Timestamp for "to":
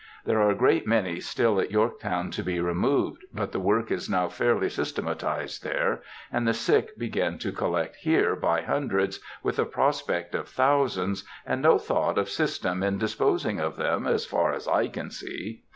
2.31-2.41, 7.37-7.51